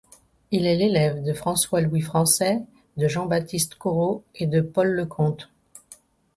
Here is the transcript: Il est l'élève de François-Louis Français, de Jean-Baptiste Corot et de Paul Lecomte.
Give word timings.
Il 0.49 0.65
est 0.65 0.77
l'élève 0.77 1.21
de 1.21 1.31
François-Louis 1.31 2.01
Français, 2.01 2.59
de 2.97 3.07
Jean-Baptiste 3.07 3.75
Corot 3.75 4.23
et 4.33 4.47
de 4.47 4.59
Paul 4.59 4.87
Lecomte. 4.95 5.51